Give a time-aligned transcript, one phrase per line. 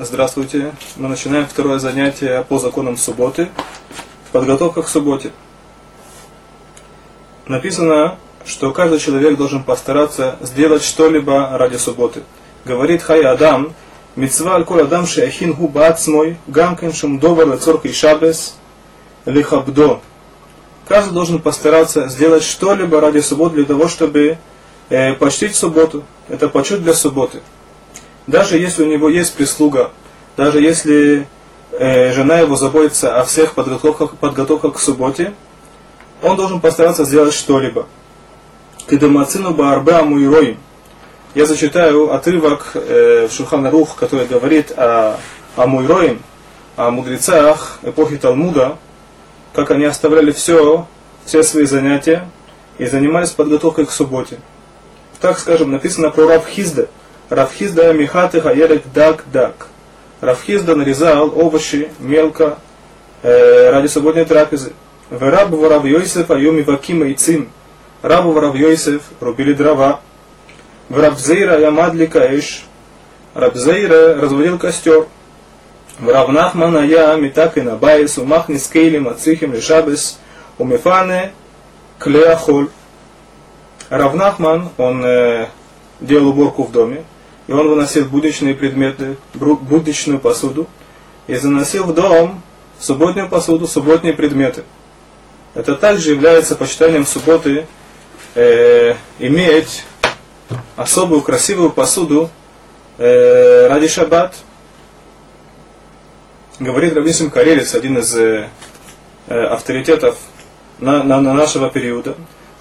[0.00, 0.74] Здравствуйте.
[0.94, 3.48] Мы начинаем второе занятие по законам субботы.
[4.30, 5.32] Подготовка к субботе.
[7.48, 12.22] Написано, что каждый человек должен постараться сделать что-либо ради субботы.
[12.64, 13.74] Говорит Хай Адам,
[14.14, 18.56] Мицва аль кол адам шеахин гу баацмой, гамкен шум довар и шабес,
[19.24, 20.00] лихабдо.
[20.86, 24.38] Каждый должен постараться сделать что-либо ради субботы для того, чтобы
[24.90, 26.04] э, почтить субботу.
[26.28, 27.42] Это почет для субботы.
[28.28, 29.90] Даже если у него есть прислуга,
[30.36, 31.26] даже если
[31.72, 35.32] э, жена его заботится о всех подготовках, подготовках к субботе,
[36.22, 37.86] он должен постараться сделать что-либо.
[38.86, 40.58] Кедамацину баарбе амуироим.
[41.34, 45.18] Я зачитаю отрывок э, в Шухана Рух, который говорит о,
[45.56, 46.20] о Муйроим,
[46.76, 48.76] о мудрецах эпохи Талмуда,
[49.54, 50.86] как они оставляли все,
[51.24, 52.28] все свои занятия
[52.76, 54.38] и занимались подготовкой к субботе.
[55.18, 56.97] Так, скажем, написано про Рав Хисда –
[57.30, 59.68] רב חסדא מחתך הירק דק דק.
[60.20, 62.58] Рав Хисда нарезал овощи мелко
[63.22, 64.72] э, ради субботней трапезы.
[65.10, 67.50] ורבה ורב יוסף היו מבקעים עצים.
[68.02, 70.00] Раба ве-Рав Йосиф рубили дрова.
[70.88, 72.64] ורב זירא היה מדליק האש.
[73.34, 75.06] Раб Зейра разводил костер.
[75.98, 80.18] ורב נחמן היה מתקן הבית ומכניס כלים הצריכים לשבת
[80.56, 81.32] Умефане
[81.98, 82.68] Клеахоль.
[83.90, 85.48] Равнахман, он э,
[86.00, 87.04] делал уборку в доме,
[87.48, 90.68] и он выносил будничные предметы, будничную посуду,
[91.26, 92.42] и заносил в дом
[92.78, 94.64] субботнюю посуду, субботние предметы.
[95.54, 97.66] Это также является почитанием субботы
[98.34, 99.84] э, иметь
[100.76, 102.30] особую красивую посуду
[102.98, 104.36] э, ради шаббат.
[106.60, 108.48] Говорит Рабисим Карелец, один из э,
[109.26, 110.18] э, авторитетов
[110.78, 112.14] на, на, на нашего периода,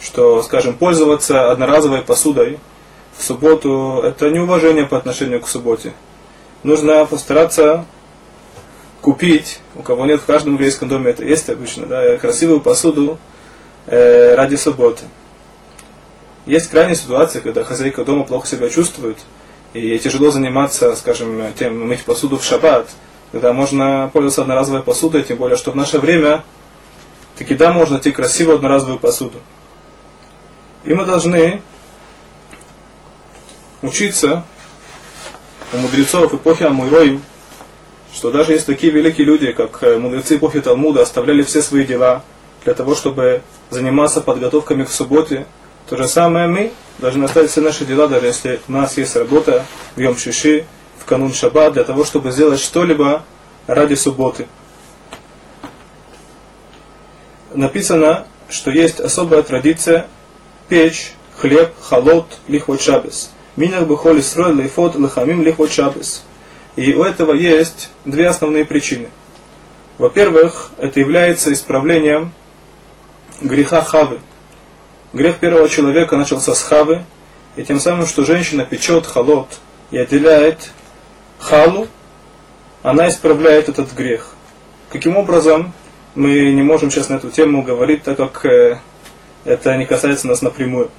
[0.00, 2.58] что, скажем, пользоваться одноразовой посудой–
[3.16, 5.92] в субботу, это неуважение по отношению к субботе.
[6.62, 7.84] Нужно постараться
[9.00, 13.18] купить, у кого нет в каждом еврейском доме, это есть обычно, да, красивую посуду
[13.86, 15.04] э, ради субботы.
[16.46, 19.18] Есть крайние ситуации, когда хозяйка дома плохо себя чувствует,
[19.74, 22.88] и тяжело заниматься, скажем, тем, мыть посуду в шаббат,
[23.32, 26.44] когда можно пользоваться одноразовой посудой, тем более, что в наше время
[27.36, 29.38] таки да, можно найти красивую одноразовую посуду.
[30.84, 31.60] И мы должны
[33.84, 34.44] учиться
[35.72, 37.22] у мудрецов эпохи Амуйроим,
[38.12, 42.22] что даже есть такие великие люди, как э, мудрецы эпохи Талмуда, оставляли все свои дела
[42.64, 45.46] для того, чтобы заниматься подготовками к субботе,
[45.88, 49.66] то же самое мы должны оставить все наши дела, даже если у нас есть работа
[49.96, 50.64] в Йом Шиши,
[50.98, 53.24] в канун Шаббат, для того, чтобы сделать что-либо
[53.66, 54.46] ради субботы.
[57.52, 60.06] Написано, что есть особая традиция
[60.68, 63.30] печь хлеб, халот, лихвот шабес.
[63.56, 66.24] Минах бухоли срой лейфот лахамим лихот шабес.
[66.76, 69.08] И у этого есть две основные причины.
[69.98, 72.32] Во-первых, это является исправлением
[73.40, 74.18] греха хавы.
[75.12, 77.04] Грех первого человека начался с хавы,
[77.54, 79.60] и тем самым, что женщина печет халот
[79.92, 80.72] и отделяет
[81.38, 81.86] халу,
[82.82, 84.34] она исправляет этот грех.
[84.90, 85.72] Каким образом,
[86.16, 88.80] мы не можем сейчас на эту тему говорить, так как э,
[89.44, 90.90] это не касается нас напрямую.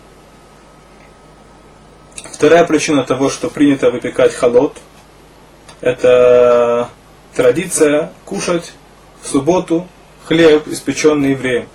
[2.34, 4.78] Вторая причина того, что принято выпекать холод,
[5.82, 6.90] это
[7.34, 8.74] традиция кушать
[9.22, 9.88] в субботу
[10.26, 11.68] хлеб, испеченный евреем.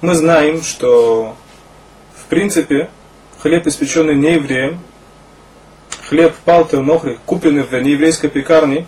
[0.00, 1.36] Мы знаем, что
[2.16, 2.90] в принципе
[3.40, 4.80] хлеб, испеченный не евреем,
[6.08, 8.86] хлеб палтер нохри, купленный в нееврейской пекарне,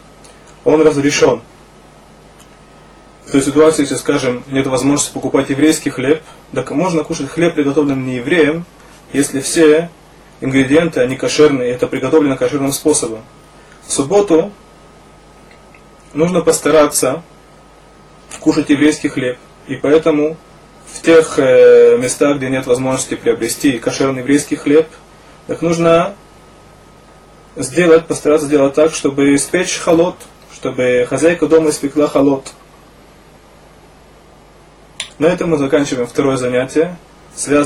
[0.65, 1.43] он разрешен.
[3.27, 6.23] В той ситуации, если, скажем, нет возможности покупать еврейский хлеб,
[6.55, 8.65] так можно кушать хлеб, приготовленный не евреем,
[9.13, 9.91] если все
[10.41, 13.25] ингредиенты, они кошерные, это приготовлено кошерным способом.
[13.87, 14.53] В субботу
[16.13, 17.23] нужно постараться
[18.41, 19.39] кушать еврейский хлеб.
[19.67, 20.37] И поэтому
[20.87, 24.89] в тех э, местах, где нет возможности приобрести кошерный еврейский хлеб,
[25.47, 26.15] так нужно
[27.57, 30.17] сделать, постараться сделать так, чтобы испечь холод,
[30.55, 32.53] чтобы хозяйка дома испекла холод.
[35.19, 36.97] На этом мы заканчиваем второе занятие,
[37.35, 37.55] связанное